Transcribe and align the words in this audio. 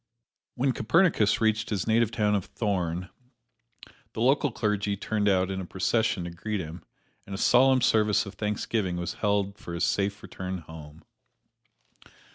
When 0.55 0.71
Copernicus 0.71 1.39
reached 1.39 1.69
his 1.69 1.85
native 1.85 2.09
town 2.09 2.33
of 2.33 2.45
Thorn, 2.45 3.11
the 4.13 4.19
local 4.21 4.49
clergy 4.51 4.97
turned 4.97 5.29
out 5.29 5.51
in 5.51 5.61
a 5.61 5.65
procession 5.67 6.23
to 6.23 6.31
greet 6.31 6.59
him, 6.59 6.83
and 7.27 7.35
a 7.35 7.37
solemn 7.37 7.81
service 7.81 8.25
of 8.25 8.33
thanksgiving 8.33 8.97
was 8.97 9.13
held 9.21 9.59
for 9.59 9.75
his 9.75 9.83
safe 9.85 10.23
return 10.23 10.57
home. 10.57 11.03